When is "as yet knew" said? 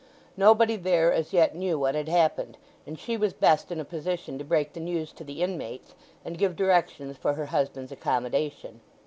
1.13-1.77